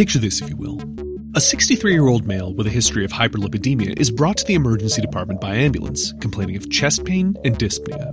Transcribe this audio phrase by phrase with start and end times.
[0.00, 0.80] Picture this, if you will.
[1.34, 5.02] A 63 year old male with a history of hyperlipidemia is brought to the emergency
[5.02, 8.10] department by ambulance, complaining of chest pain and dyspnea.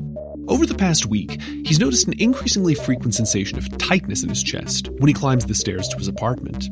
[0.49, 4.89] Over the past week, he's noticed an increasingly frequent sensation of tightness in his chest
[4.97, 6.67] when he climbs the stairs to his apartment.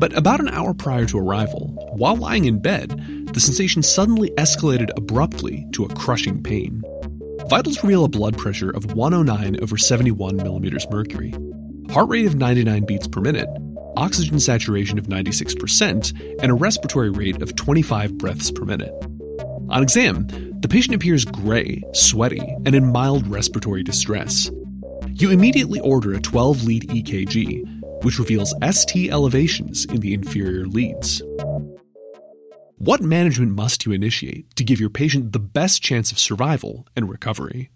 [0.00, 1.66] But about an hour prior to arrival,
[1.98, 6.82] while lying in bed, the sensation suddenly escalated abruptly to a crushing pain.
[7.50, 11.34] Vitals reveal a blood pressure of 109 over 71 millimeters mercury,
[11.90, 13.48] heart rate of 99 beats per minute,
[13.98, 18.94] oxygen saturation of 96%, and a respiratory rate of 25 breaths per minute.
[19.70, 20.26] On exam,
[20.60, 24.50] the patient appears gray, sweaty, and in mild respiratory distress.
[25.08, 31.20] You immediately order a 12 lead EKG, which reveals ST elevations in the inferior leads.
[32.76, 37.10] What management must you initiate to give your patient the best chance of survival and
[37.10, 37.70] recovery?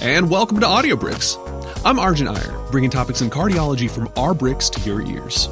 [0.00, 1.38] And welcome to Audio Bricks.
[1.84, 5.48] I'm Arjun Iyer, bringing topics in cardiology from our bricks to your ears.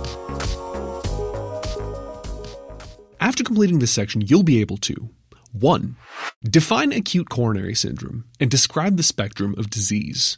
[3.19, 5.08] After completing this section, you'll be able to
[5.53, 5.97] 1.
[6.42, 10.36] Define acute coronary syndrome and describe the spectrum of disease.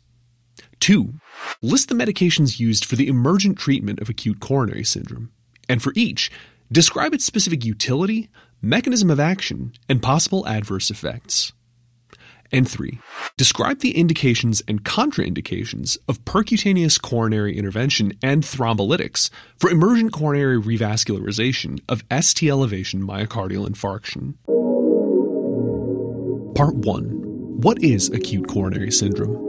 [0.79, 1.15] 2.
[1.61, 5.33] List the medications used for the emergent treatment of acute coronary syndrome,
[5.69, 6.31] and for each,
[6.71, 8.31] describe its specific utility,
[8.63, 11.53] mechanism of action, and possible adverse effects.
[12.53, 12.99] And 3.
[13.37, 21.81] Describe the indications and contraindications of percutaneous coronary intervention and thrombolytics for emergent coronary revascularization
[21.89, 24.35] of ST elevation myocardial infarction.
[26.55, 29.47] Part 1 What is acute coronary syndrome?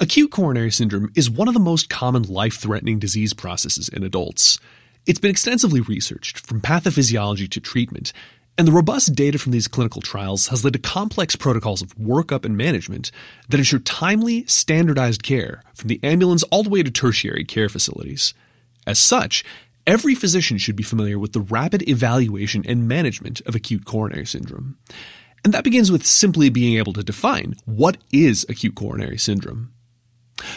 [0.00, 4.58] Acute coronary syndrome is one of the most common life threatening disease processes in adults.
[5.06, 8.12] It's been extensively researched, from pathophysiology to treatment,
[8.58, 12.44] and the robust data from these clinical trials has led to complex protocols of workup
[12.44, 13.10] and management
[13.48, 18.34] that ensure timely, standardized care from the ambulance all the way to tertiary care facilities.
[18.86, 19.44] As such,
[19.86, 24.76] every physician should be familiar with the rapid evaluation and management of acute coronary syndrome.
[25.44, 29.72] And that begins with simply being able to define what is acute coronary syndrome.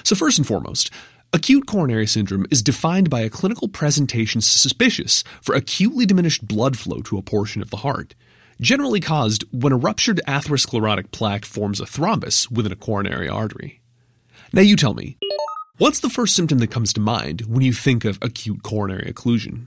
[0.03, 0.91] So, first and foremost,
[1.35, 7.01] Acute coronary syndrome is defined by a clinical presentation suspicious for acutely diminished blood flow
[7.01, 8.15] to a portion of the heart,
[8.61, 13.81] generally caused when a ruptured atherosclerotic plaque forms a thrombus within a coronary artery.
[14.53, 15.17] Now you tell me,
[15.77, 19.65] what's the first symptom that comes to mind when you think of acute coronary occlusion?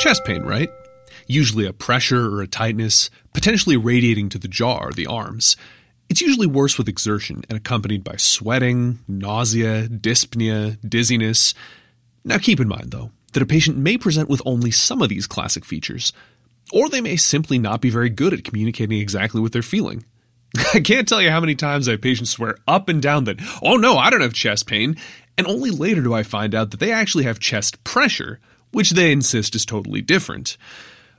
[0.00, 0.70] Chest pain, right?
[1.28, 5.56] Usually a pressure or a tightness, potentially radiating to the jaw or the arms.
[6.10, 11.54] It's usually worse with exertion and accompanied by sweating, nausea, dyspnea, dizziness.
[12.24, 15.28] Now keep in mind, though, that a patient may present with only some of these
[15.28, 16.12] classic features,
[16.72, 20.04] or they may simply not be very good at communicating exactly what they're feeling.
[20.74, 23.38] I can't tell you how many times I have patients swear up and down that,
[23.62, 24.96] oh no, I don't have chest pain,
[25.38, 28.40] and only later do I find out that they actually have chest pressure,
[28.72, 30.56] which they insist is totally different.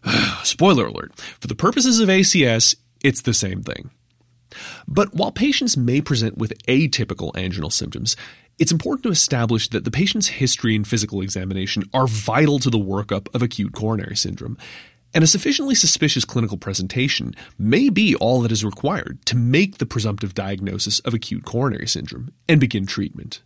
[0.43, 3.89] Spoiler alert, for the purposes of ACS, it's the same thing.
[4.87, 8.15] But while patients may present with atypical anginal symptoms,
[8.59, 12.77] it's important to establish that the patient's history and physical examination are vital to the
[12.77, 14.57] workup of acute coronary syndrome,
[15.13, 19.85] and a sufficiently suspicious clinical presentation may be all that is required to make the
[19.85, 23.41] presumptive diagnosis of acute coronary syndrome and begin treatment.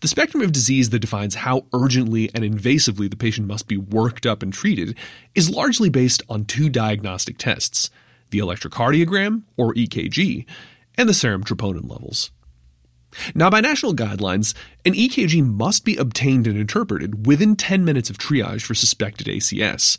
[0.00, 4.24] The spectrum of disease that defines how urgently and invasively the patient must be worked
[4.24, 4.96] up and treated
[5.34, 7.90] is largely based on two diagnostic tests
[8.34, 10.44] the electrocardiogram, or EKG,
[10.98, 12.32] and the serum troponin levels.
[13.32, 18.18] Now, by national guidelines, an EKG must be obtained and interpreted within 10 minutes of
[18.18, 19.98] triage for suspected ACS.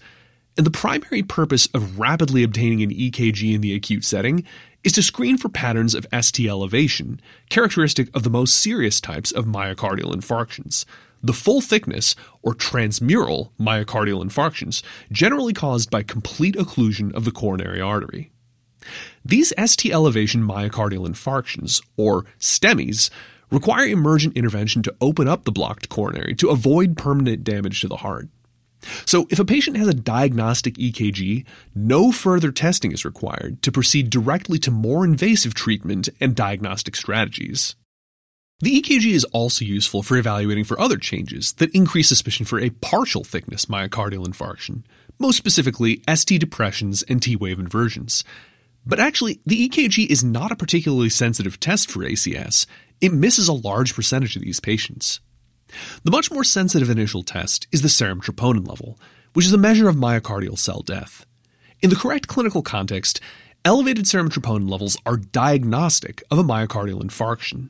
[0.58, 4.44] And the primary purpose of rapidly obtaining an EKG in the acute setting
[4.84, 9.46] is to screen for patterns of ST elevation, characteristic of the most serious types of
[9.46, 10.84] myocardial infarctions,
[11.26, 17.82] the full thickness or transmural myocardial infarctions, generally caused by complete occlusion of the coronary
[17.82, 18.32] artery.
[19.24, 23.10] These ST elevation myocardial infarctions, or STEMIs,
[23.50, 27.98] require emergent intervention to open up the blocked coronary to avoid permanent damage to the
[27.98, 28.28] heart.
[29.06, 34.12] So, if a patient has a diagnostic EKG, no further testing is required to proceed
[34.12, 37.76] directly to more invasive treatment and diagnostic strategies.
[38.62, 42.70] The EKG is also useful for evaluating for other changes that increase suspicion for a
[42.70, 44.84] partial thickness myocardial infarction,
[45.20, 48.24] most specifically ST depressions and T wave inversions.
[48.86, 52.66] But actually, the EKG is not a particularly sensitive test for ACS.
[53.02, 55.20] It misses a large percentage of these patients.
[56.06, 58.98] The much more sensitive initial test is the serum troponin level,
[59.34, 61.26] which is a measure of myocardial cell death.
[61.82, 63.20] In the correct clinical context,
[63.66, 67.68] elevated serum troponin levels are diagnostic of a myocardial infarction.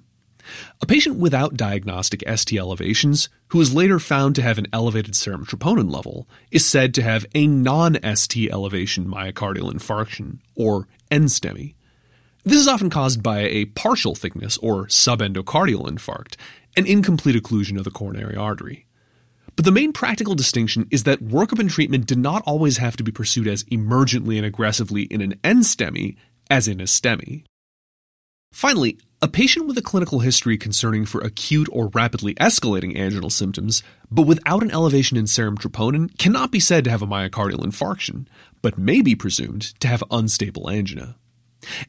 [0.81, 5.45] A patient without diagnostic ST elevations, who is later found to have an elevated serum
[5.45, 11.75] troponin level, is said to have a non ST elevation myocardial infarction, or NSTEMI.
[12.43, 16.35] This is often caused by a partial thickness or subendocardial infarct,
[16.77, 18.85] an incomplete occlusion of the coronary artery.
[19.55, 23.03] But the main practical distinction is that workup and treatment did not always have to
[23.03, 26.17] be pursued as emergently and aggressively in an NSTEMI
[26.49, 27.45] as in a STEMI.
[28.51, 33.81] Finally, a patient with a clinical history concerning for acute or rapidly escalating anginal symptoms,
[34.11, 38.27] but without an elevation in serum troponin, cannot be said to have a myocardial infarction,
[38.61, 41.15] but may be presumed to have unstable angina.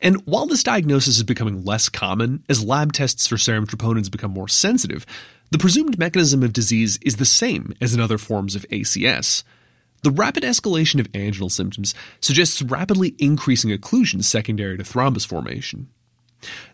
[0.00, 4.30] And while this diagnosis is becoming less common as lab tests for serum troponins become
[4.30, 5.04] more sensitive,
[5.50, 9.42] the presumed mechanism of disease is the same as in other forms of ACS.
[10.02, 15.88] The rapid escalation of anginal symptoms suggests rapidly increasing occlusion secondary to thrombus formation.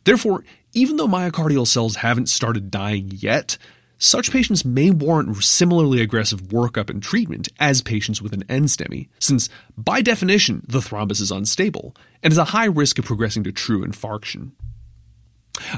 [0.04, 3.58] Therefore, even though myocardial cells haven't started dying yet,
[3.98, 9.48] such patients may warrant similarly aggressive workup and treatment as patients with an NSTEMI, since
[9.76, 13.86] by definition the thrombus is unstable and has a high risk of progressing to true
[13.86, 14.52] infarction.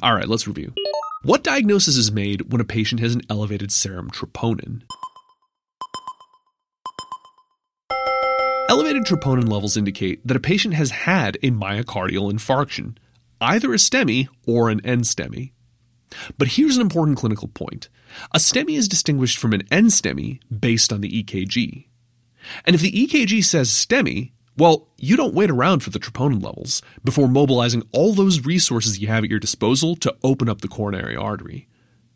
[0.02, 0.72] Alright, let's review.
[1.22, 4.82] What diagnosis is made when a patient has an elevated serum troponin?
[8.70, 12.96] Elevated troponin levels indicate that a patient has had a myocardial infarction,
[13.40, 15.52] either a STEMI or an NSTEMI.
[16.38, 17.88] But here's an important clinical point.
[18.32, 21.86] A STEMI is distinguished from an NSTEMI based on the EKG.
[22.64, 26.80] And if the EKG says STEMI, well, you don't wait around for the troponin levels
[27.02, 31.16] before mobilizing all those resources you have at your disposal to open up the coronary
[31.16, 31.66] artery.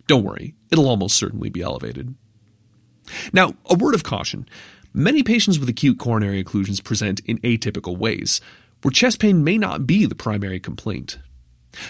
[0.06, 2.14] Don't worry, it'll almost certainly be elevated.
[3.32, 4.48] Now, a word of caution.
[4.94, 8.40] Many patients with acute coronary occlusions present in atypical ways,
[8.82, 11.18] where chest pain may not be the primary complaint.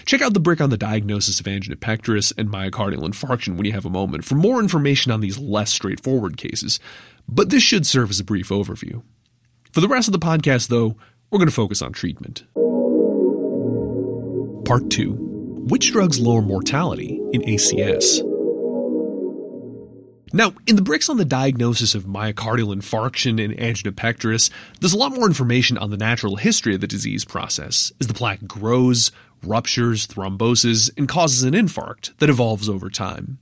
[0.05, 3.71] Check out the brick on the diagnosis of angina pectoris and myocardial infarction when you
[3.71, 6.79] have a moment for more information on these less straightforward cases,
[7.27, 9.01] but this should serve as a brief overview.
[9.71, 10.95] For the rest of the podcast, though,
[11.29, 12.43] we're going to focus on treatment.
[14.65, 18.28] Part 2 Which drugs lower mortality in ACS?
[20.31, 24.97] Now, in the bricks on the diagnosis of myocardial infarction and angina pectoris, there's a
[24.97, 29.11] lot more information on the natural history of the disease process as the plaque grows,
[29.43, 33.39] ruptures, thromboses, and causes an infarct that evolves over time.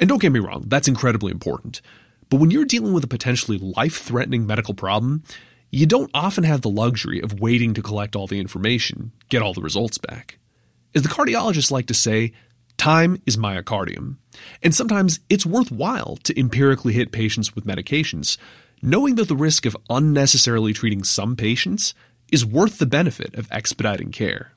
[0.00, 1.82] And don't get me wrong, that's incredibly important.
[2.30, 5.24] But when you're dealing with a potentially life threatening medical problem,
[5.70, 9.52] you don't often have the luxury of waiting to collect all the information, get all
[9.52, 10.38] the results back.
[10.94, 12.32] As the cardiologists like to say,
[12.76, 14.16] Time is myocardium,
[14.62, 18.36] and sometimes it's worthwhile to empirically hit patients with medications,
[18.82, 21.94] knowing that the risk of unnecessarily treating some patients
[22.30, 24.52] is worth the benefit of expediting care.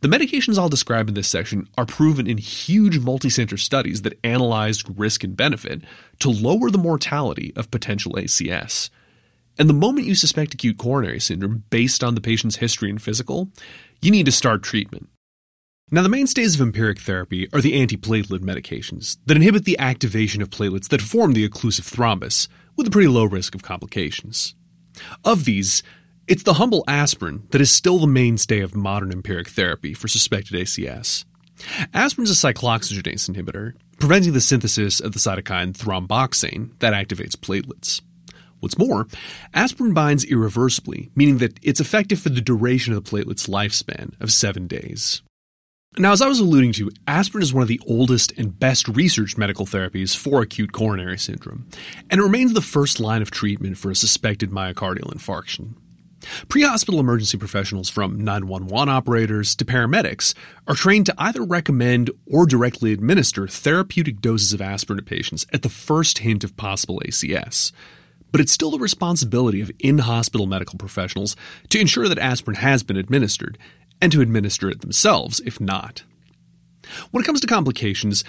[0.00, 4.98] The medications I'll describe in this section are proven in huge multicenter studies that analyzed
[4.98, 5.82] risk and benefit
[6.18, 8.90] to lower the mortality of potential ACS.
[9.58, 13.50] And the moment you suspect acute coronary syndrome based on the patient's history and physical,
[14.00, 15.08] you need to start treatment.
[15.94, 20.48] Now, the mainstays of empiric therapy are the antiplatelet medications that inhibit the activation of
[20.48, 24.54] platelets that form the occlusive thrombus, with a pretty low risk of complications.
[25.22, 25.82] Of these,
[26.26, 30.54] it's the humble aspirin that is still the mainstay of modern empiric therapy for suspected
[30.58, 31.26] ACS.
[31.92, 38.00] Aspirin is a cyclooxygenase inhibitor, preventing the synthesis of the cytokine thromboxane that activates platelets.
[38.60, 39.08] What's more,
[39.52, 44.32] aspirin binds irreversibly, meaning that it's effective for the duration of the platelet's lifespan of
[44.32, 45.20] seven days.
[45.98, 49.36] Now, as I was alluding to, aspirin is one of the oldest and best researched
[49.36, 51.66] medical therapies for acute coronary syndrome,
[52.08, 55.74] and it remains the first line of treatment for a suspected myocardial infarction.
[56.48, 60.32] Pre hospital emergency professionals from 911 operators to paramedics
[60.66, 65.60] are trained to either recommend or directly administer therapeutic doses of aspirin to patients at
[65.60, 67.70] the first hint of possible ACS.
[68.30, 71.36] But it's still the responsibility of in hospital medical professionals
[71.68, 73.58] to ensure that aspirin has been administered
[74.02, 76.02] and to administer it themselves if not.
[77.12, 78.24] When it comes to complications,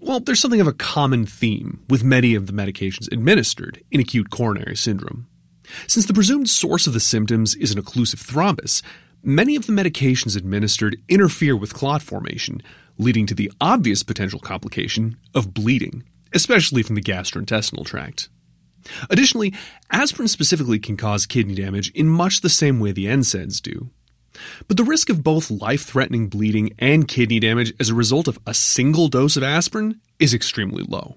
[0.00, 4.28] well, there's something of a common theme with many of the medications administered in acute
[4.28, 5.28] coronary syndrome.
[5.86, 8.82] Since the presumed source of the symptoms is an occlusive thrombus,
[9.22, 12.60] many of the medications administered interfere with clot formation,
[12.98, 16.02] leading to the obvious potential complication of bleeding,
[16.34, 18.28] especially from the gastrointestinal tract.
[19.08, 19.54] Additionally,
[19.90, 23.90] aspirin specifically can cause kidney damage in much the same way the NSAIDs do.
[24.68, 28.38] But the risk of both life threatening bleeding and kidney damage as a result of
[28.46, 31.16] a single dose of aspirin is extremely low.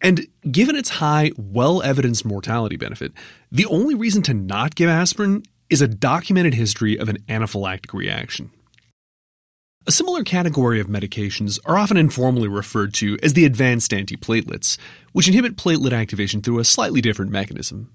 [0.00, 3.12] And given its high, well evidenced mortality benefit,
[3.50, 8.50] the only reason to not give aspirin is a documented history of an anaphylactic reaction.
[9.86, 14.78] A similar category of medications are often informally referred to as the advanced antiplatelets,
[15.12, 17.90] which inhibit platelet activation through a slightly different mechanism.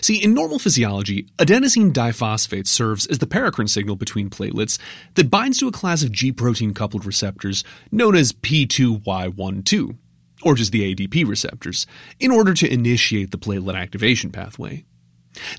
[0.00, 4.78] See, in normal physiology, adenosine diphosphate serves as the paracrine signal between platelets
[5.14, 9.96] that binds to a class of G protein coupled receptors known as P2Y12,
[10.42, 11.86] or just the ADP receptors,
[12.18, 14.84] in order to initiate the platelet activation pathway.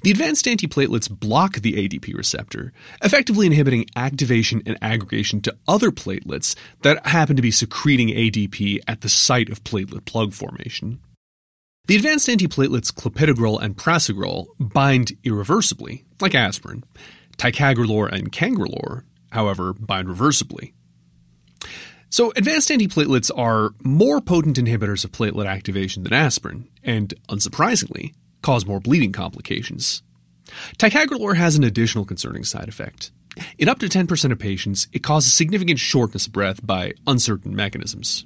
[0.03, 6.55] The advanced antiplatelets block the ADP receptor, effectively inhibiting activation and aggregation to other platelets
[6.81, 10.99] that happen to be secreting ADP at the site of platelet plug formation.
[11.85, 16.83] The advanced antiplatelets clopidogrel and prasugrel bind irreversibly, like aspirin.
[17.37, 20.73] Ticagrelor and cangrelor, however, bind reversibly.
[22.09, 28.65] So, advanced antiplatelets are more potent inhibitors of platelet activation than aspirin, and unsurprisingly, cause
[28.65, 30.03] more bleeding complications.
[30.77, 33.11] Ticagrelor has an additional concerning side effect.
[33.57, 38.25] In up to 10% of patients, it causes significant shortness of breath by uncertain mechanisms.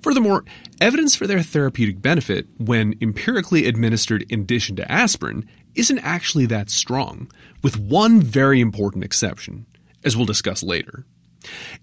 [0.00, 0.44] Furthermore,
[0.80, 6.70] evidence for their therapeutic benefit when empirically administered in addition to aspirin isn't actually that
[6.70, 7.30] strong,
[7.62, 9.66] with one very important exception,
[10.04, 11.04] as we'll discuss later.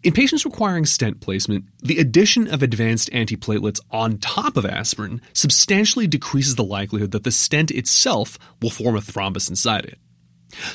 [0.04, 6.08] In patients requiring stent placement, the addition of advanced antiplatelets on top of aspirin substantially
[6.08, 9.98] decreases the likelihood that the stent itself will form a thrombus inside it.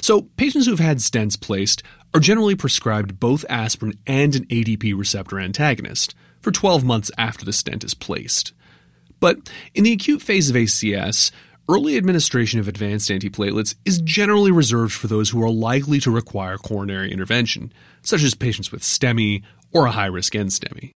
[0.00, 4.98] So, patients who have had stents placed are generally prescribed both aspirin and an ADP
[4.98, 8.52] receptor antagonist for 12 months after the stent is placed.
[9.20, 11.30] But in the acute phase of ACS,
[11.68, 16.56] early administration of advanced antiplatelets is generally reserved for those who are likely to require
[16.56, 19.42] coronary intervention, such as patients with STEMI
[19.72, 20.90] or a high risk NSTEMI.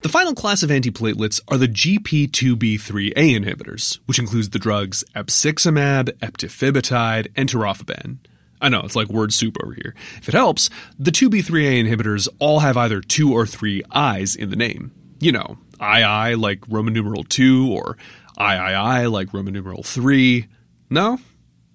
[0.00, 7.32] The final class of antiplatelets are the GP2B3A inhibitors, which includes the drugs abciximab, eptifibatide,
[7.34, 8.18] and tirofiban.
[8.60, 9.94] I know, it's like word soup over here.
[10.16, 14.56] If it helps, the 2B3A inhibitors all have either two or three I's in the
[14.56, 14.92] name.
[15.20, 17.96] You know, II like Roman numeral 2 or
[18.40, 20.46] III like Roman numeral 3.
[20.90, 21.18] No?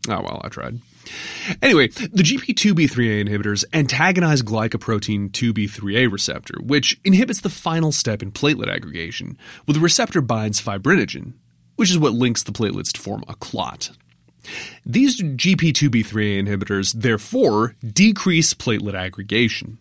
[0.10, 0.80] Oh well, I tried.
[1.62, 8.74] Anyway, the GP2B3A inhibitors antagonize glycoprotein 2B3A receptor, which inhibits the final step in platelet
[8.74, 11.34] aggregation, where the receptor binds fibrinogen,
[11.76, 13.92] which is what links the platelets to form a clot.
[14.86, 19.78] These GP2B3A inhibitors, therefore, decrease platelet aggregation.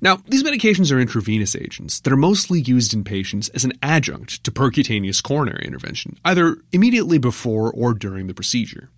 [0.00, 4.44] Now, these medications are intravenous agents that are mostly used in patients as an adjunct
[4.44, 8.88] to percutaneous coronary intervention, either immediately before or during the procedure.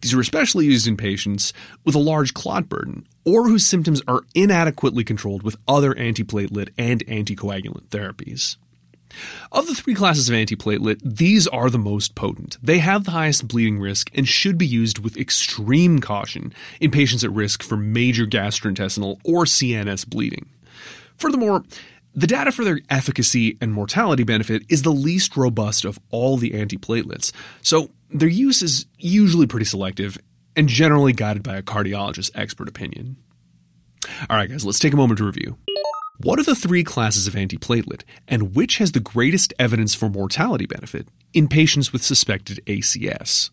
[0.00, 1.52] These are especially used in patients
[1.84, 7.06] with a large clot burden or whose symptoms are inadequately controlled with other antiplatelet and
[7.06, 8.56] anticoagulant therapies.
[9.52, 12.58] Of the three classes of antiplatelet, these are the most potent.
[12.62, 17.24] They have the highest bleeding risk and should be used with extreme caution in patients
[17.24, 20.48] at risk for major gastrointestinal or CNS bleeding.
[21.16, 21.64] Furthermore,
[22.14, 26.50] the data for their efficacy and mortality benefit is the least robust of all the
[26.50, 30.18] antiplatelets, so their use is usually pretty selective
[30.56, 33.16] and generally guided by a cardiologist's expert opinion.
[34.28, 35.56] All right, guys, let's take a moment to review.
[36.22, 40.66] What are the three classes of antiplatelet, and which has the greatest evidence for mortality
[40.66, 43.48] benefit in patients with suspected ACS?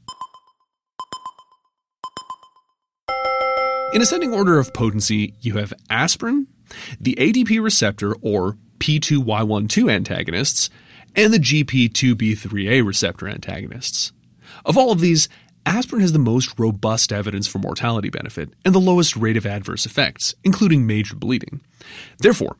[3.93, 6.47] In ascending order of potency, you have aspirin,
[6.99, 10.69] the ADP receptor or P2Y12 antagonists,
[11.15, 14.11] and the GP2B3A receptor antagonists.
[14.65, 15.29] Of all of these,
[15.67, 19.85] aspirin has the most robust evidence for mortality benefit and the lowest rate of adverse
[19.85, 21.61] effects, including major bleeding.
[22.19, 22.55] Therefore,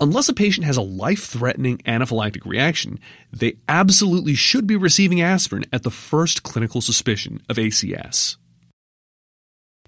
[0.00, 3.00] unless a patient has a life threatening anaphylactic reaction,
[3.32, 8.36] they absolutely should be receiving aspirin at the first clinical suspicion of ACS.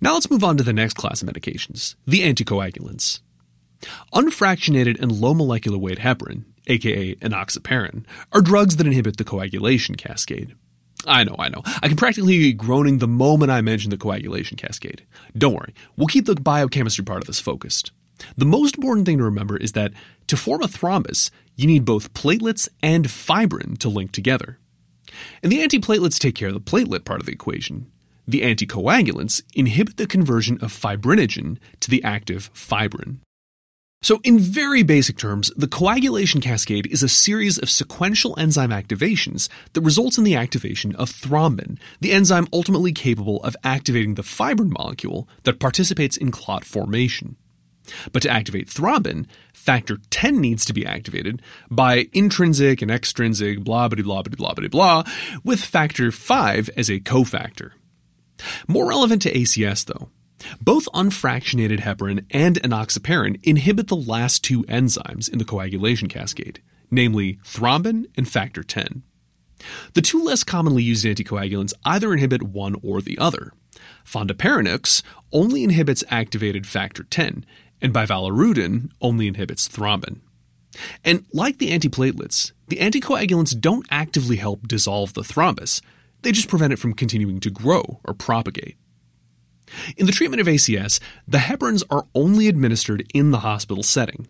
[0.00, 3.20] Now let's move on to the next class of medications, the anticoagulants.
[4.12, 10.56] Unfractionated and low molecular weight heparin, aka enoxaparin, are drugs that inhibit the coagulation cascade.
[11.06, 11.62] I know, I know.
[11.82, 15.04] I can practically be groaning the moment I mention the coagulation cascade.
[15.36, 17.92] Don't worry, we'll keep the biochemistry part of this focused.
[18.36, 19.92] The most important thing to remember is that
[20.28, 24.58] to form a thrombus, you need both platelets and fibrin to link together.
[25.42, 27.90] And the antiplatelets take care of the platelet part of the equation.
[28.26, 33.20] The anticoagulants inhibit the conversion of fibrinogen to the active fibrin.
[34.04, 39.48] So, in very basic terms, the coagulation cascade is a series of sequential enzyme activations
[39.72, 44.70] that results in the activation of thrombin, the enzyme ultimately capable of activating the fibrin
[44.70, 47.36] molecule that participates in clot formation.
[48.12, 53.88] But to activate thrombin, factor 10 needs to be activated by intrinsic and extrinsic blah
[53.88, 55.04] blah blah blah blah blah,
[55.44, 57.70] with factor 5 as a cofactor.
[58.68, 60.10] More relevant to ACS, though,
[60.60, 67.38] both unfractionated heparin and enoxaparin inhibit the last two enzymes in the coagulation cascade, namely
[67.44, 69.02] thrombin and factor 10.
[69.94, 73.52] The two less commonly used anticoagulants either inhibit one or the other.
[74.04, 77.44] Fondaparinux only inhibits activated factor 10,
[77.80, 80.20] and bivalirudin only inhibits thrombin.
[81.04, 85.80] And like the antiplatelets, the anticoagulants don't actively help dissolve the thrombus,
[86.22, 88.76] they just prevent it from continuing to grow or propagate.
[89.96, 94.28] In the treatment of ACS, the heparins are only administered in the hospital setting,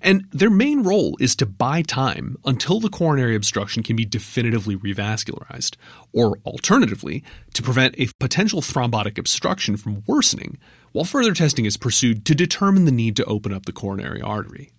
[0.00, 4.76] and their main role is to buy time until the coronary obstruction can be definitively
[4.76, 5.76] revascularized,
[6.12, 7.22] or alternatively,
[7.54, 10.58] to prevent a potential thrombotic obstruction from worsening,
[10.92, 14.70] while further testing is pursued to determine the need to open up the coronary artery.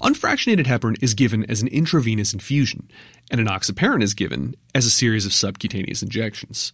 [0.00, 2.90] Unfractionated heparin is given as an intravenous infusion,
[3.30, 6.72] and enoxaparin is given as a series of subcutaneous injections.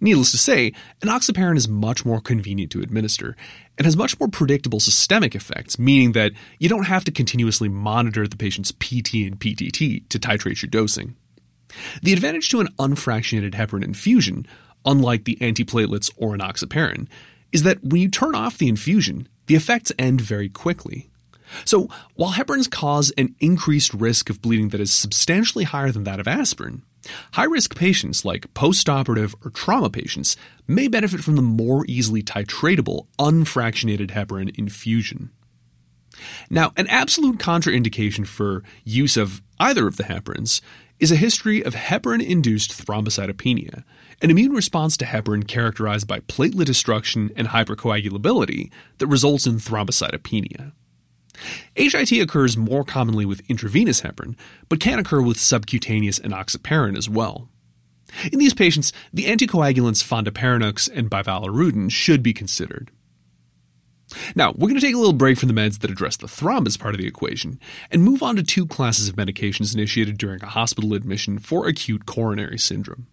[0.00, 3.36] Needless to say, enoxaparin is much more convenient to administer
[3.78, 8.26] and has much more predictable systemic effects, meaning that you don't have to continuously monitor
[8.26, 11.16] the patient's PT and PTT to titrate your dosing.
[12.02, 14.46] The advantage to an unfractionated heparin infusion,
[14.84, 17.08] unlike the antiplatelets or enoxaparin,
[17.52, 21.10] is that when you turn off the infusion, the effects end very quickly.
[21.64, 26.20] So, while heparins cause an increased risk of bleeding that is substantially higher than that
[26.20, 26.82] of aspirin,
[27.32, 33.06] high risk patients like postoperative or trauma patients may benefit from the more easily titratable
[33.18, 35.30] unfractionated heparin infusion.
[36.48, 40.60] Now, an absolute contraindication for use of either of the heparins
[41.00, 43.82] is a history of heparin induced thrombocytopenia,
[44.22, 50.72] an immune response to heparin characterized by platelet destruction and hypercoagulability that results in thrombocytopenia.
[51.74, 54.36] HIT occurs more commonly with intravenous heparin,
[54.68, 57.48] but can occur with subcutaneous enoxaparin as well.
[58.32, 62.90] In these patients, the anticoagulants fondaparinux and bivalirudin should be considered.
[64.36, 66.78] Now, we're going to take a little break from the meds that address the thrombus
[66.78, 67.58] part of the equation
[67.90, 72.06] and move on to two classes of medications initiated during a hospital admission for acute
[72.06, 73.06] coronary syndrome.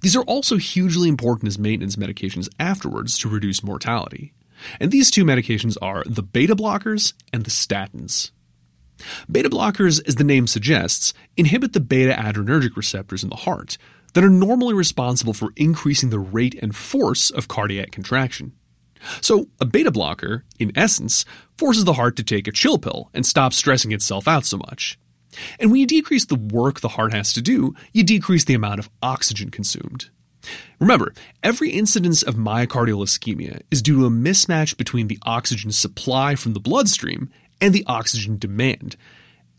[0.00, 4.32] These are also hugely important as maintenance medications afterwards to reduce mortality.
[4.80, 8.30] And these two medications are the beta blockers and the statins.
[9.30, 13.78] Beta blockers, as the name suggests, inhibit the beta adrenergic receptors in the heart
[14.14, 18.52] that are normally responsible for increasing the rate and force of cardiac contraction.
[19.20, 21.24] So, a beta blocker, in essence,
[21.56, 24.98] forces the heart to take a chill pill and stop stressing itself out so much.
[25.60, 28.80] And when you decrease the work the heart has to do, you decrease the amount
[28.80, 30.10] of oxygen consumed.
[30.78, 36.34] Remember, every incidence of myocardial ischemia is due to a mismatch between the oxygen supply
[36.34, 37.30] from the bloodstream
[37.60, 38.96] and the oxygen demand.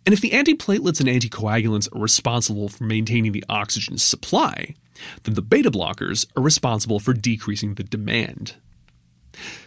[0.06, 4.76] And if the antiplatelets and anticoagulants are responsible for maintaining the oxygen supply,
[5.24, 8.56] then the beta blockers are responsible for decreasing the demand.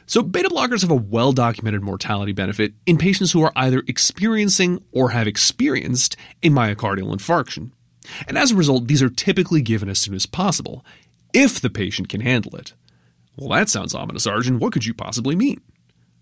[0.07, 4.83] So, beta blockers have a well documented mortality benefit in patients who are either experiencing
[4.93, 7.71] or have experienced a myocardial infarction.
[8.27, 10.85] And as a result, these are typically given as soon as possible,
[11.33, 12.75] if the patient can handle it.
[13.37, 14.59] Well, that sounds ominous, Arjun.
[14.59, 15.61] What could you possibly mean?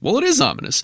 [0.01, 0.83] Well, it is ominous,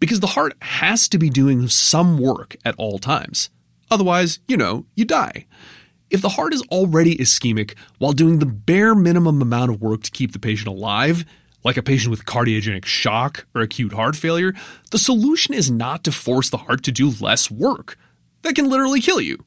[0.00, 3.50] because the heart has to be doing some work at all times.
[3.90, 5.46] Otherwise, you know, you die.
[6.10, 10.10] If the heart is already ischemic while doing the bare minimum amount of work to
[10.10, 11.24] keep the patient alive,
[11.64, 14.54] like a patient with cardiogenic shock or acute heart failure,
[14.90, 17.96] the solution is not to force the heart to do less work.
[18.42, 19.44] That can literally kill you.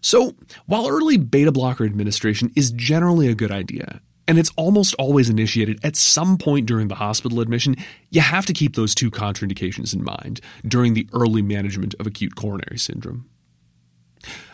[0.00, 0.34] So,
[0.66, 5.84] while early beta blocker administration is generally a good idea, and it's almost always initiated
[5.84, 7.76] at some point during the hospital admission,
[8.10, 12.36] you have to keep those two contraindications in mind during the early management of acute
[12.36, 13.28] coronary syndrome.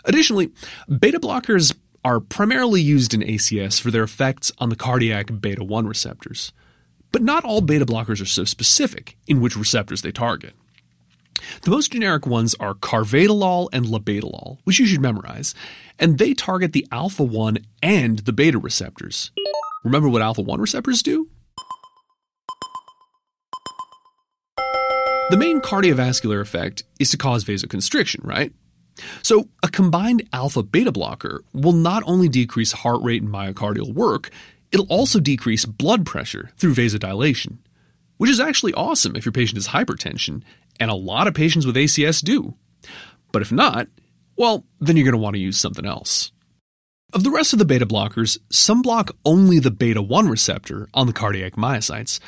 [0.05, 0.51] Additionally,
[0.99, 5.87] beta blockers are primarily used in ACS for their effects on the cardiac beta 1
[5.87, 6.53] receptors.
[7.13, 10.55] But not all beta blockers are so specific in which receptors they target.
[11.63, 15.55] The most generic ones are carvedilol and labetalol, which you should memorize,
[15.99, 19.31] and they target the alpha 1 and the beta receptors.
[19.85, 21.29] Remember what alpha 1 receptors do?
[25.29, 28.53] The main cardiovascular effect is to cause vasoconstriction, right?
[29.23, 34.31] So, a combined alpha beta blocker will not only decrease heart rate and myocardial work,
[34.71, 37.59] it'll also decrease blood pressure through vasodilation,
[38.19, 40.43] which is actually awesome if your patient has hypertension
[40.81, 42.55] and a lot of patients with ACS do.
[43.33, 43.89] But if not,
[44.37, 46.33] well, then you're going to want to use something else.
[47.13, 51.07] Of the rest of the beta blockers, some block only the beta 1 receptor on
[51.07, 52.21] the cardiac myocytes.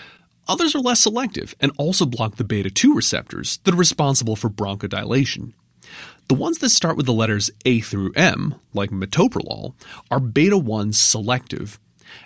[0.46, 4.48] Others are less selective and also block the beta 2 receptors that are responsible for
[4.48, 5.52] bronchodilation.
[6.28, 9.74] The ones that start with the letters A through M, like metoprolol,
[10.11, 11.78] are beta 1 selective,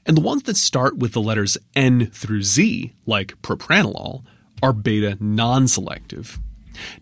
[0.06, 4.24] and the ones that start with the letters N through Z, like propranolol,
[4.62, 6.38] are beta non selective.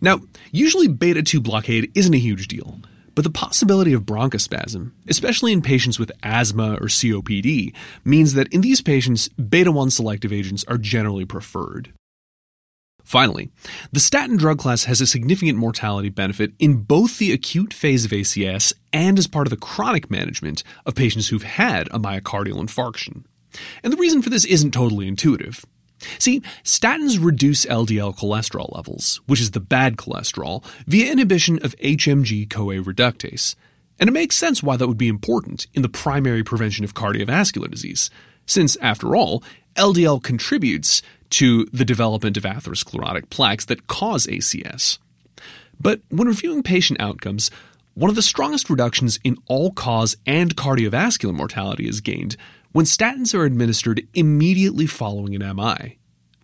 [0.01, 0.21] Now,
[0.51, 2.79] usually beta 2 blockade isn't a huge deal,
[3.15, 8.61] but the possibility of bronchospasm, especially in patients with asthma or COPD, means that in
[8.61, 11.93] these patients, beta 1 selective agents are generally preferred.
[13.03, 13.49] Finally,
[13.91, 18.11] the statin drug class has a significant mortality benefit in both the acute phase of
[18.11, 23.23] ACS and as part of the chronic management of patients who've had a myocardial infarction.
[23.83, 25.65] And the reason for this isn't totally intuitive.
[26.19, 32.49] See, statins reduce LDL cholesterol levels, which is the bad cholesterol, via inhibition of HMG
[32.49, 33.55] CoA reductase.
[33.99, 37.69] And it makes sense why that would be important in the primary prevention of cardiovascular
[37.69, 38.09] disease,
[38.45, 39.43] since, after all,
[39.75, 44.97] LDL contributes to the development of atherosclerotic plaques that cause ACS.
[45.79, 47.49] But when reviewing patient outcomes,
[47.93, 52.37] one of the strongest reductions in all cause and cardiovascular mortality is gained
[52.71, 55.97] when statins are administered immediately following an MI.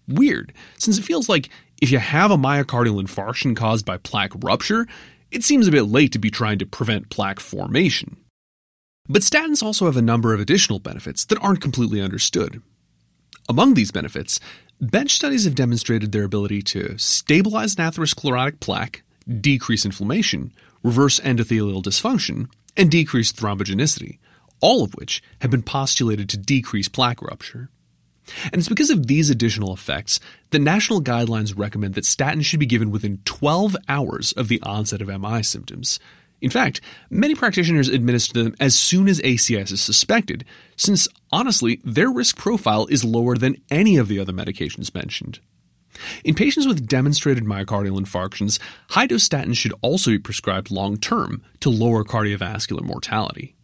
[0.07, 1.49] Weird, since it feels like
[1.81, 4.87] if you have a myocardial infarction caused by plaque rupture,
[5.31, 8.17] it seems a bit late to be trying to prevent plaque formation.
[9.09, 12.61] But statins also have a number of additional benefits that aren't completely understood.
[13.49, 14.39] Among these benefits,
[14.81, 19.03] bench studies have demonstrated their ability to stabilize an atherosclerotic plaque,
[19.39, 20.51] decrease inflammation,
[20.83, 24.19] reverse endothelial dysfunction, and decrease thrombogenicity,
[24.59, 27.69] all of which have been postulated to decrease plaque rupture.
[28.45, 32.65] And it's because of these additional effects that national guidelines recommend that statins should be
[32.65, 35.99] given within 12 hours of the onset of MI symptoms.
[36.39, 42.11] In fact, many practitioners administer them as soon as ACS is suspected, since honestly, their
[42.11, 45.39] risk profile is lower than any of the other medications mentioned.
[46.23, 51.43] In patients with demonstrated myocardial infarctions, high dose statins should also be prescribed long term
[51.61, 53.55] to lower cardiovascular mortality.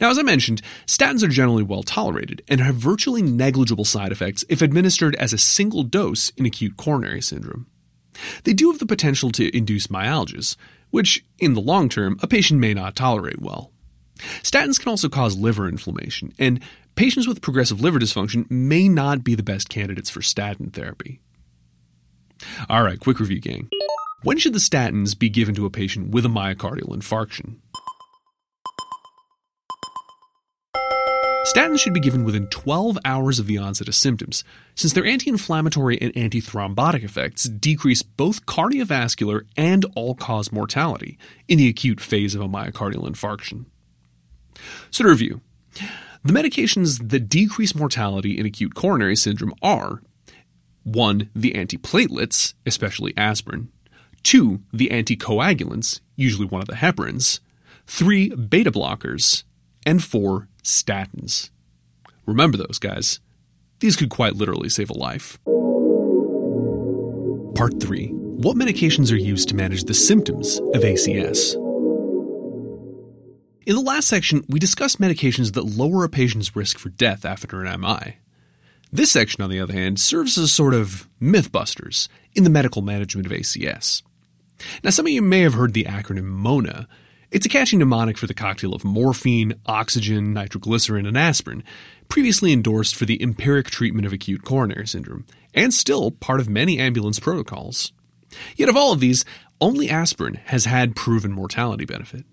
[0.00, 4.44] Now, as I mentioned, statins are generally well tolerated and have virtually negligible side effects
[4.48, 7.66] if administered as a single dose in acute coronary syndrome.
[8.44, 10.56] They do have the potential to induce myalgias,
[10.90, 13.72] which, in the long term, a patient may not tolerate well.
[14.42, 16.60] Statins can also cause liver inflammation, and
[16.94, 21.20] patients with progressive liver dysfunction may not be the best candidates for statin therapy.
[22.68, 23.68] All right, quick review, gang.
[24.22, 27.56] When should the statins be given to a patient with a myocardial infarction?
[31.50, 34.44] Statins should be given within 12 hours of the onset of symptoms,
[34.76, 41.18] since their anti inflammatory and anti thrombotic effects decrease both cardiovascular and all cause mortality
[41.48, 43.64] in the acute phase of a myocardial infarction.
[44.92, 45.40] So, to review,
[46.22, 50.02] the medications that decrease mortality in acute coronary syndrome are
[50.84, 51.30] 1.
[51.34, 53.72] The antiplatelets, especially aspirin,
[54.22, 54.60] 2.
[54.72, 57.40] The anticoagulants, usually one of the heparins,
[57.88, 58.36] 3.
[58.36, 59.42] Beta blockers,
[59.86, 61.50] and 4 statins.
[62.26, 63.20] Remember those, guys.
[63.80, 65.38] These could quite literally save a life.
[67.54, 71.54] Part 3 What medications are used to manage the symptoms of ACS?
[73.66, 77.62] In the last section, we discussed medications that lower a patient's risk for death after
[77.62, 78.16] an MI.
[78.92, 82.82] This section, on the other hand, serves as a sort of mythbusters in the medical
[82.82, 84.02] management of ACS.
[84.82, 86.88] Now, some of you may have heard the acronym MONA,
[87.30, 91.62] it's a catchy mnemonic for the cocktail of morphine, oxygen, nitroglycerin, and aspirin,
[92.08, 96.78] previously endorsed for the empiric treatment of acute coronary syndrome, and still part of many
[96.78, 97.92] ambulance protocols.
[98.56, 99.24] Yet of all of these,
[99.60, 102.24] only aspirin has had proven mortality benefit.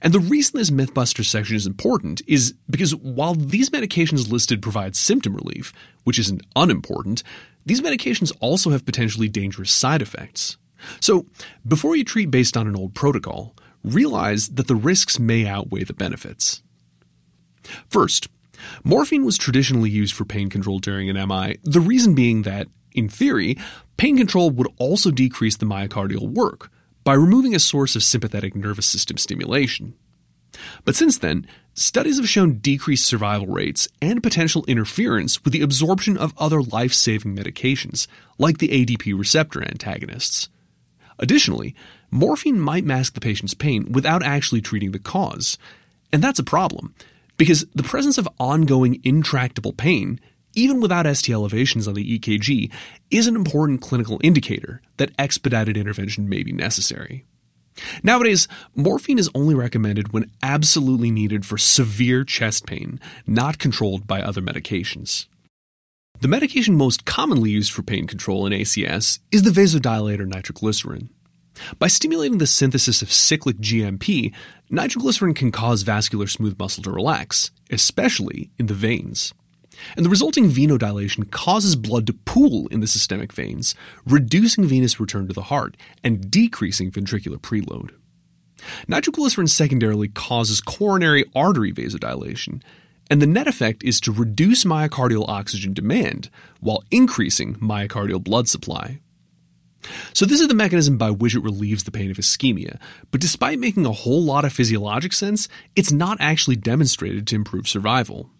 [0.00, 4.96] And the reason this Mythbuster section is important is because while these medications listed provide
[4.96, 5.72] symptom relief,
[6.04, 7.22] which isn't unimportant,
[7.64, 10.56] these medications also have potentially dangerous side effects.
[11.00, 11.26] So,
[11.66, 13.55] before you treat based on an old protocol,
[13.86, 16.62] realize that the risks may outweigh the benefits.
[17.88, 18.28] First,
[18.84, 23.08] morphine was traditionally used for pain control during an MI, the reason being that, in
[23.08, 23.56] theory,
[23.96, 26.70] pain control would also decrease the myocardial work
[27.04, 29.94] by removing a source of sympathetic nervous system stimulation.
[30.84, 36.16] But since then, studies have shown decreased survival rates and potential interference with the absorption
[36.16, 38.06] of other life saving medications,
[38.38, 40.48] like the ADP receptor antagonists.
[41.18, 41.74] Additionally,
[42.10, 45.58] morphine might mask the patient's pain without actually treating the cause.
[46.12, 46.94] And that's a problem,
[47.36, 50.20] because the presence of ongoing intractable pain,
[50.54, 52.72] even without ST elevations on the EKG,
[53.10, 57.24] is an important clinical indicator that expedited intervention may be necessary.
[58.02, 64.22] Nowadays, morphine is only recommended when absolutely needed for severe chest pain, not controlled by
[64.22, 65.26] other medications.
[66.20, 71.10] The medication most commonly used for pain control in ACS is the vasodilator nitroglycerin.
[71.78, 74.34] By stimulating the synthesis of cyclic GMP,
[74.70, 79.32] nitroglycerin can cause vascular smooth muscle to relax, especially in the veins.
[79.96, 83.74] And the resulting venodilation causes blood to pool in the systemic veins,
[84.06, 87.90] reducing venous return to the heart and decreasing ventricular preload.
[88.88, 92.62] Nitroglycerin secondarily causes coronary artery vasodilation,
[93.10, 99.00] and the net effect is to reduce myocardial oxygen demand while increasing myocardial blood supply.
[100.12, 102.78] So, this is the mechanism by which it relieves the pain of ischemia,
[103.10, 107.68] but despite making a whole lot of physiologic sense, it's not actually demonstrated to improve
[107.68, 108.30] survival.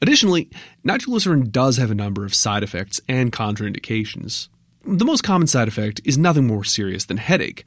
[0.00, 0.50] Additionally,
[0.84, 4.48] nitroglycerin does have a number of side effects and contraindications.
[4.84, 7.64] The most common side effect is nothing more serious than headache.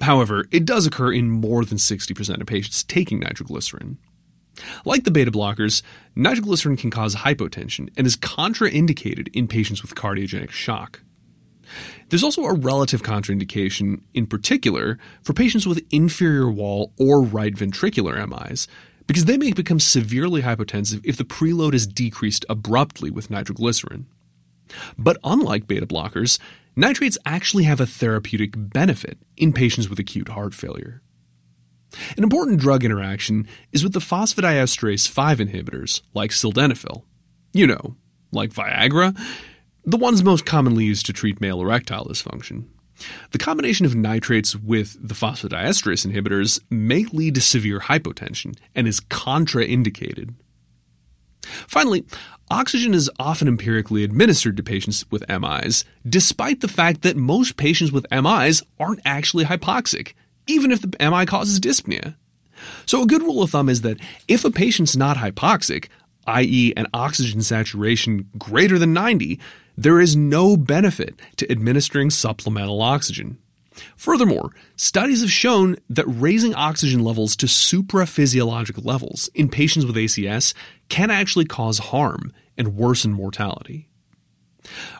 [0.00, 3.98] However, it does occur in more than 60% of patients taking nitroglycerin.
[4.84, 5.82] Like the beta blockers,
[6.14, 11.02] nitroglycerin can cause hypotension and is contraindicated in patients with cardiogenic shock.
[12.08, 18.16] There's also a relative contraindication, in particular, for patients with inferior wall or right ventricular
[18.28, 18.68] MIs,
[19.06, 24.06] because they may become severely hypotensive if the preload is decreased abruptly with nitroglycerin.
[24.98, 26.38] But unlike beta blockers,
[26.74, 31.02] nitrates actually have a therapeutic benefit in patients with acute heart failure.
[32.16, 37.04] An important drug interaction is with the phosphodiesterase 5 inhibitors, like sildenafil.
[37.52, 37.96] You know,
[38.32, 39.18] like Viagra,
[39.86, 42.64] the ones most commonly used to treat male erectile dysfunction.
[43.30, 49.00] The combination of nitrates with the phosphodiesterase inhibitors may lead to severe hypotension and is
[49.00, 50.34] contraindicated.
[51.42, 52.04] Finally,
[52.50, 57.92] oxygen is often empirically administered to patients with MIs, despite the fact that most patients
[57.92, 60.14] with MIs aren't actually hypoxic,
[60.46, 62.16] even if the MI causes dyspnea.
[62.86, 65.88] So, a good rule of thumb is that if a patient's not hypoxic,
[66.26, 69.38] i.e., an oxygen saturation greater than 90,
[69.76, 73.38] there is no benefit to administering supplemental oxygen.
[73.96, 80.54] Furthermore, studies have shown that raising oxygen levels to supraphysiologic levels in patients with ACS
[80.88, 83.88] can actually cause harm and worsen mortality.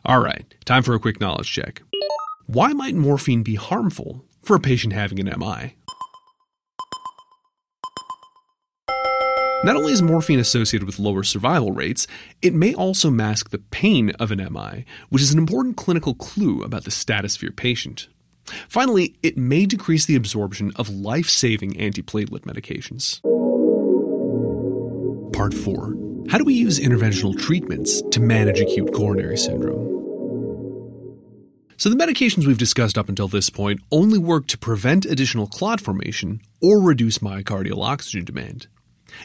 [0.05, 1.83] All right, time for a quick knowledge check.
[2.47, 5.75] Why might morphine be harmful for a patient having an MI?
[9.65, 12.07] Not only is morphine associated with lower survival rates,
[12.43, 16.63] it may also mask the pain of an MI, which is an important clinical clue
[16.63, 18.09] about the status of your patient.
[18.69, 23.23] Finally, it may decrease the absorption of life saving antiplatelet medications.
[25.33, 25.97] Part 4
[26.31, 29.95] How do we use interventional treatments to manage acute coronary syndrome?
[31.79, 35.81] So, the medications we've discussed up until this point only work to prevent additional clot
[35.81, 38.69] formation or reduce myocardial oxygen demand.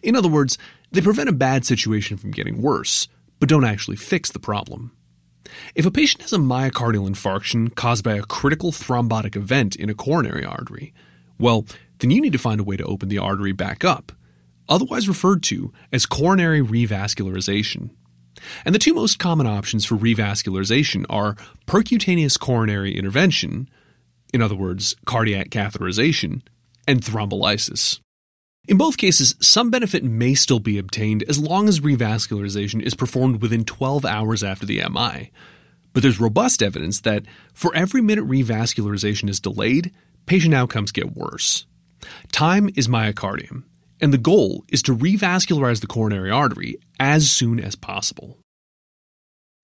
[0.04, 0.58] In other words,
[0.92, 3.08] they prevent a bad situation from getting worse,
[3.40, 4.92] but don't actually fix the problem.
[5.76, 9.96] If a patient has a myocardial infarction caused by a critical thrombotic event in a
[9.96, 10.94] coronary artery,
[11.40, 11.66] well,
[12.00, 14.12] then you need to find a way to open the artery back up,
[14.70, 17.90] otherwise referred to as coronary revascularization.
[18.66, 21.36] And the two most common options for revascularization are
[21.68, 23.70] percutaneous coronary intervention,
[24.34, 26.42] in other words, cardiac catheterization,
[26.88, 28.00] and thrombolysis.
[28.68, 33.42] In both cases, some benefit may still be obtained as long as revascularization is performed
[33.42, 35.32] within 12 hours after the MI.
[35.94, 39.92] But there's robust evidence that for every minute revascularization is delayed,
[40.26, 41.66] patient outcomes get worse.
[42.32, 43.64] Time is myocardium,
[44.00, 48.38] and the goal is to revascularize the coronary artery as soon as possible.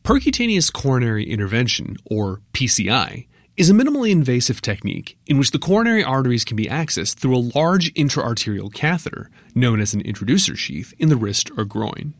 [0.03, 3.27] Percutaneous coronary intervention, or PCI,
[3.57, 7.49] is a minimally invasive technique in which the coronary arteries can be accessed through a
[7.55, 12.13] large intraarterial catheter, known as an introducer sheath, in the wrist or groin.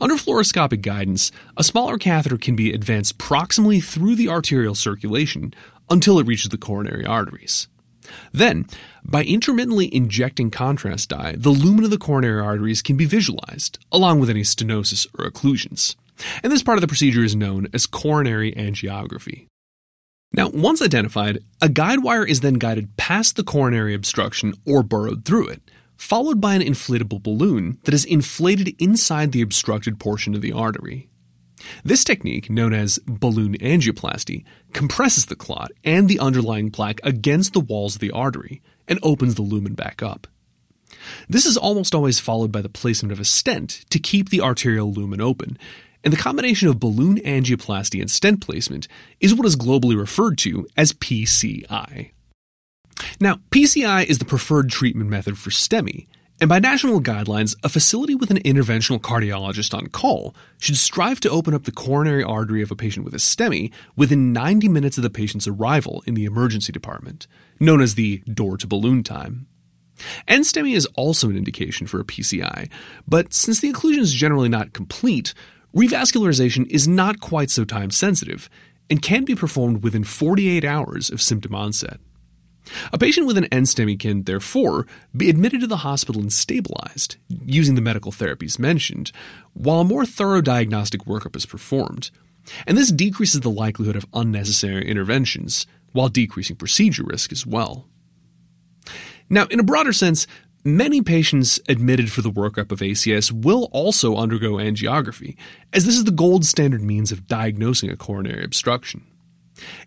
[0.00, 5.54] Under fluoroscopic guidance, a smaller catheter can be advanced proximally through the arterial circulation
[5.88, 7.68] until it reaches the coronary arteries.
[8.32, 8.66] Then,
[9.04, 14.18] by intermittently injecting contrast dye, the lumen of the coronary arteries can be visualized, along
[14.18, 15.94] with any stenosis or occlusions.
[16.42, 19.46] And this part of the procedure is known as coronary angiography.
[20.32, 25.24] Now, once identified, a guide wire is then guided past the coronary obstruction or burrowed
[25.24, 25.62] through it,
[25.96, 31.08] followed by an inflatable balloon that is inflated inside the obstructed portion of the artery.
[31.84, 37.60] This technique, known as balloon angioplasty, compresses the clot and the underlying plaque against the
[37.60, 40.26] walls of the artery and opens the lumen back up.
[41.28, 44.92] This is almost always followed by the placement of a stent to keep the arterial
[44.92, 45.58] lumen open,
[46.06, 48.86] and the combination of balloon angioplasty and stent placement
[49.18, 52.12] is what is globally referred to as PCI.
[53.18, 56.06] Now, PCI is the preferred treatment method for STEMI,
[56.40, 61.30] And by national guidelines, a facility with an interventional cardiologist on call should strive to
[61.30, 65.02] open up the coronary artery of a patient with a STEMI within 90 minutes of
[65.02, 67.26] the patient's arrival in the emergency department,
[67.58, 69.48] known as the door to balloon time.
[70.28, 72.70] NSTEMI is also an indication for a PCI,
[73.08, 75.34] but since the occlusion is generally not complete,
[75.76, 78.48] revascularization is not quite so time sensitive
[78.88, 82.00] and can be performed within 48 hours of symptom onset.
[82.92, 84.86] A patient with an NSTEMI can, therefore,
[85.16, 89.12] be admitted to the hospital and stabilized, using the medical therapies mentioned,
[89.52, 92.10] while a more thorough diagnostic workup is performed.
[92.66, 97.86] And this decreases the likelihood of unnecessary interventions, while decreasing procedure risk as well.
[99.28, 100.26] Now, in a broader sense,
[100.66, 105.36] many patients admitted for the workup of ACS will also undergo angiography,
[105.72, 109.06] as this is the gold standard means of diagnosing a coronary obstruction.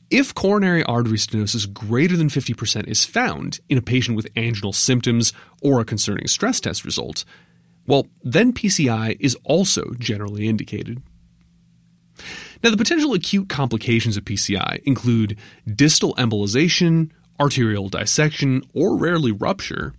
[0.09, 5.33] If coronary artery stenosis greater than 50% is found in a patient with anginal symptoms
[5.61, 7.25] or a concerning stress test result,
[7.85, 11.01] well, then PCI is also generally indicated.
[12.63, 15.37] Now, the potential acute complications of PCI include
[15.67, 19.93] distal embolization, arterial dissection, or rarely rupture,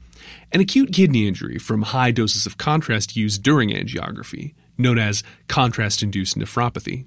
[0.53, 6.03] and acute kidney injury from high doses of contrast used during angiography, known as contrast
[6.03, 7.07] induced nephropathy.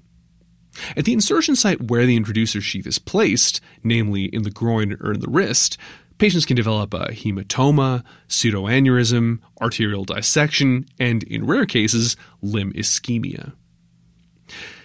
[0.96, 5.12] At the insertion site where the introducer sheath is placed, namely in the groin or
[5.12, 5.78] in the wrist,
[6.18, 13.52] patients can develop a hematoma, pseudoaneurysm, arterial dissection, and in rare cases, limb ischemia.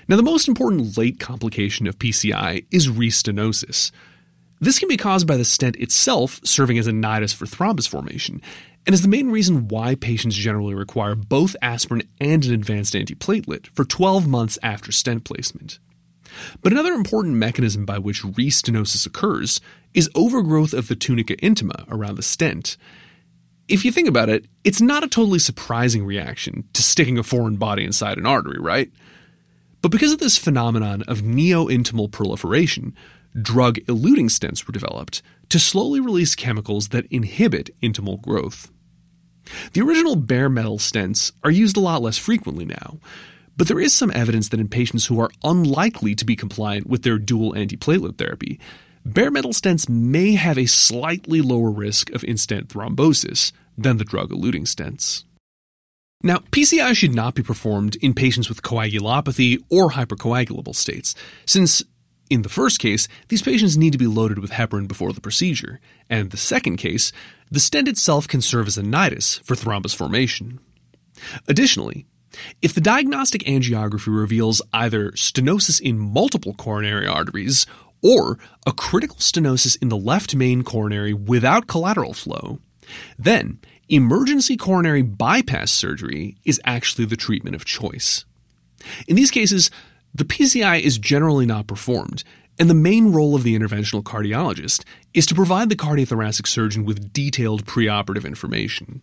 [0.07, 3.91] Now, the most important late complication of PCI is restenosis.
[4.59, 8.41] This can be caused by the stent itself serving as a nidus for thrombus formation,
[8.85, 13.67] and is the main reason why patients generally require both aspirin and an advanced antiplatelet
[13.67, 15.79] for 12 months after stent placement.
[16.61, 19.61] But another important mechanism by which restenosis occurs
[19.93, 22.77] is overgrowth of the tunica intima around the stent.
[23.67, 27.57] If you think about it, it's not a totally surprising reaction to sticking a foreign
[27.57, 28.91] body inside an artery, right?
[29.81, 32.95] But because of this phenomenon of neo-intimal proliferation,
[33.39, 38.71] drug eluting stents were developed to slowly release chemicals that inhibit intimal growth.
[39.73, 42.99] The original bare metal stents are used a lot less frequently now,
[43.57, 47.03] but there is some evidence that in patients who are unlikely to be compliant with
[47.03, 48.59] their dual antiplatelet therapy,
[49.05, 54.29] bare metal stents may have a slightly lower risk of in-stent thrombosis than the drug
[54.29, 55.23] eluting stents.
[56.21, 61.15] Now, PCI should not be performed in patients with coagulopathy or hypercoagulable states,
[61.45, 61.81] since
[62.29, 65.79] in the first case, these patients need to be loaded with heparin before the procedure,
[66.09, 67.11] and in the second case,
[67.49, 70.59] the stent itself can serve as a nidus for thrombus formation.
[71.47, 72.05] Additionally,
[72.61, 77.65] if the diagnostic angiography reveals either stenosis in multiple coronary arteries
[78.03, 82.59] or a critical stenosis in the left main coronary without collateral flow,
[83.17, 88.25] then emergency coronary bypass surgery is actually the treatment of choice.
[89.07, 89.71] In these cases,
[90.13, 92.23] the PCI is generally not performed,
[92.57, 97.13] and the main role of the interventional cardiologist is to provide the cardiothoracic surgeon with
[97.13, 99.01] detailed preoperative information.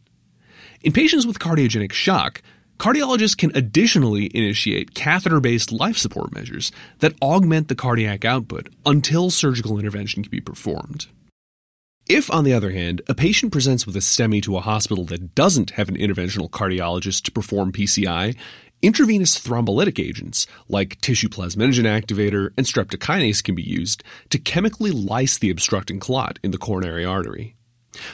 [0.82, 2.42] In patients with cardiogenic shock,
[2.78, 9.30] cardiologists can additionally initiate catheter based life support measures that augment the cardiac output until
[9.30, 11.06] surgical intervention can be performed.
[12.08, 15.34] If, on the other hand, a patient presents with a STEMI to a hospital that
[15.34, 18.36] doesn't have an interventional cardiologist to perform PCI,
[18.86, 25.38] Intravenous thrombolytic agents like tissue plasminogen activator and streptokinase can be used to chemically lyse
[25.38, 27.56] the obstructing clot in the coronary artery.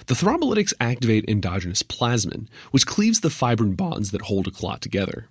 [0.07, 5.29] The thrombolytics activate endogenous plasmin, which cleaves the fibrin bonds that hold a clot together.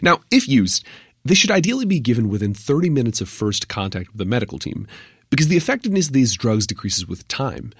[0.00, 0.86] Now, if used,
[1.24, 4.86] they should ideally be given within 30 minutes of first contact with the medical team,
[5.28, 7.72] because the effectiveness of these drugs decreases with time,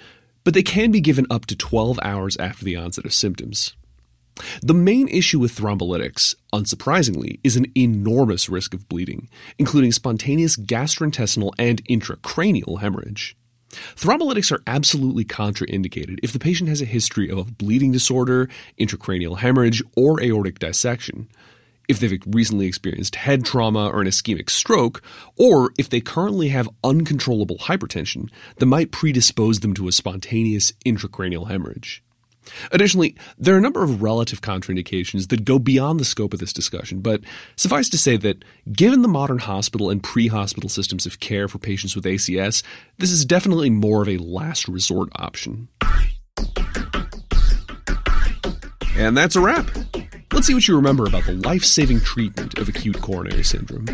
[0.43, 3.77] but they can be given up to 12 hours after the onset of symptoms.
[4.63, 11.53] The main issue with thrombolytics, unsurprisingly, is an enormous risk of bleeding, including spontaneous gastrointestinal
[11.59, 13.37] and intracranial hemorrhage.
[13.71, 19.39] Thrombolytics are absolutely contraindicated if the patient has a history of a bleeding disorder, intracranial
[19.39, 21.29] hemorrhage, or aortic dissection,
[21.89, 25.03] if they've recently experienced head trauma or an ischemic stroke,
[25.37, 31.49] or if they currently have uncontrollable hypertension that might predispose them to a spontaneous intracranial
[31.49, 32.03] hemorrhage.
[32.73, 36.53] Additionally, there are a number of relative contraindications that go beyond the scope of this
[36.53, 37.21] discussion, but
[37.57, 41.59] suffice to say that given the modern hospital and pre hospital systems of care for
[41.59, 42.63] patients with ACS,
[42.99, 45.69] this is definitely more of a last resort option.
[48.97, 49.71] And that's a wrap.
[50.33, 53.87] Let's see what you remember about the life saving treatment of acute coronary syndrome.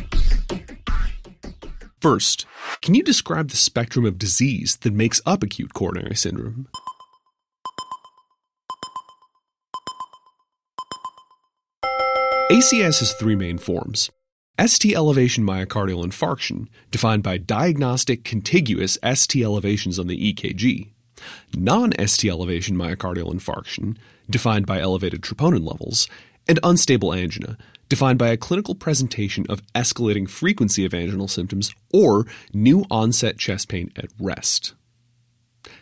[2.00, 2.46] First,
[2.80, 6.66] can you describe the spectrum of disease that makes up acute coronary syndrome?
[12.50, 14.10] ACS has three main forms.
[14.64, 20.90] ST elevation myocardial infarction, defined by diagnostic contiguous ST elevations on the EKG.
[21.54, 23.96] Non ST elevation myocardial infarction,
[24.28, 26.08] defined by elevated troponin levels.
[26.46, 27.56] And unstable angina,
[27.88, 33.68] defined by a clinical presentation of escalating frequency of anginal symptoms or new onset chest
[33.68, 34.74] pain at rest.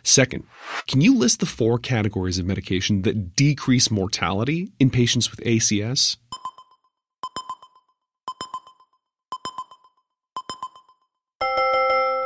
[0.03, 0.43] Second,
[0.87, 6.17] can you list the four categories of medication that decrease mortality in patients with ACS?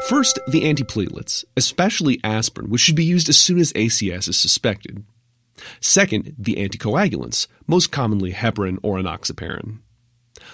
[0.07, 5.03] First, the antiplatelets, especially aspirin, which should be used as soon as ACS is suspected.
[5.81, 9.79] Second, the anticoagulants, most commonly heparin or enoxaparin.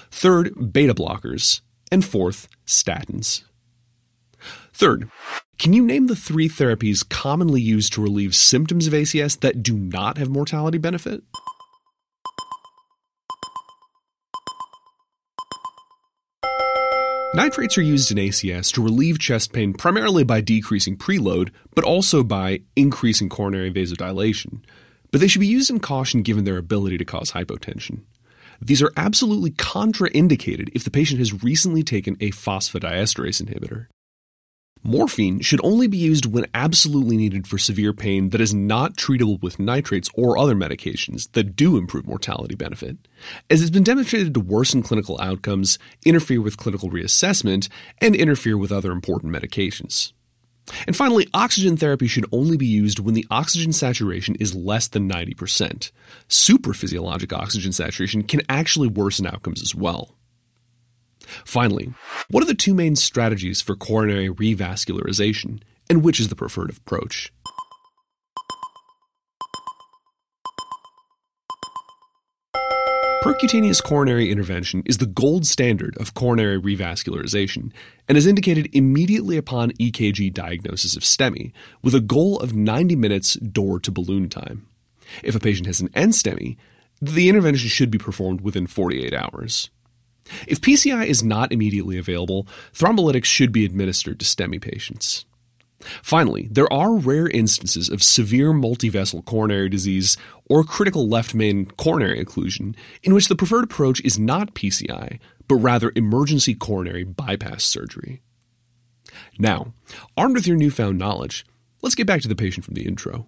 [0.10, 1.60] Third, beta blockers.
[1.92, 3.44] And fourth, statins.
[4.74, 5.10] Third,
[5.60, 9.78] can you name the three therapies commonly used to relieve symptoms of ACS that do
[9.78, 11.24] not have mortality benefit?
[17.34, 22.24] Nitrates are used in ACS to relieve chest pain primarily by decreasing preload, but also
[22.24, 24.62] by increasing coronary vasodilation.
[25.12, 28.02] But they should be used in caution given their ability to cause hypotension.
[28.62, 33.88] These are absolutely contraindicated if the patient has recently taken a phosphodiesterase inhibitor.
[34.84, 39.40] Morphine should only be used when absolutely needed for severe pain that is not treatable
[39.40, 42.98] with nitrates or other medications that do improve mortality benefit,
[43.50, 47.70] as it's been demonstrated to worsen clinical outcomes, interfere with clinical reassessment,
[48.00, 50.14] and interfere with other important medications.
[50.88, 55.10] And finally, oxygen therapy should only be used when the oxygen saturation is less than
[55.10, 55.92] 90%.
[56.28, 60.16] Supraphysiologic oxygen saturation can actually worsen outcomes as well.
[61.46, 61.94] Finally,
[62.30, 67.32] what are the two main strategies for coronary revascularization, and which is the preferred approach?
[73.24, 77.72] Percutaneous coronary intervention is the gold standard of coronary revascularization
[78.08, 81.52] and is indicated immediately upon EKG diagnosis of STEMI,
[81.84, 84.66] with a goal of 90 minutes door to balloon time.
[85.24, 86.58] If a patient has an NSTEMI,
[87.00, 89.70] the intervention should be performed within 48 hours.
[90.48, 95.26] If PCI is not immediately available, thrombolytics should be administered to STEMI patients.
[96.04, 100.16] Finally, there are rare instances of severe multivessel coronary disease
[100.46, 105.56] or critical left main coronary occlusion in which the preferred approach is not PCI, but
[105.56, 108.22] rather emergency coronary bypass surgery.
[109.38, 109.74] Now,
[110.16, 111.46] armed with your newfound knowledge,
[111.82, 113.26] let's get back to the patient from the intro.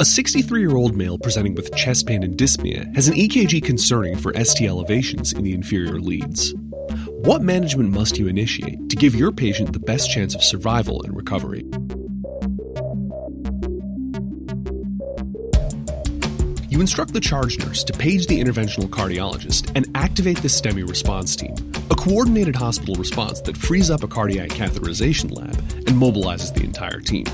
[0.00, 4.16] A 63 year old male presenting with chest pain and dyspnea has an EKG concerning
[4.16, 6.54] for ST elevations in the inferior leads.
[7.18, 11.14] What management must you initiate to give your patient the best chance of survival and
[11.14, 11.66] recovery?
[16.70, 21.36] You instruct the charge nurse to page the interventional cardiologist and activate the STEMI response
[21.36, 21.54] team,
[21.90, 27.00] a coordinated hospital response that frees up a cardiac catheterization lab and mobilizes the entire
[27.00, 27.26] team.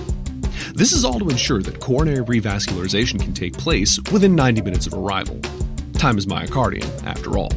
[0.75, 4.95] This is all to ensure that coronary revascularization can take place within 90 minutes of
[4.95, 5.41] arrival.
[5.95, 7.51] Time is myocardium, after all.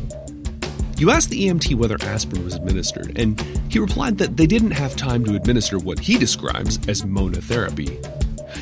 [0.97, 3.39] You asked the EMT whether aspirin was administered, and
[3.69, 7.99] he replied that they didn't have time to administer what he describes as MONA therapy.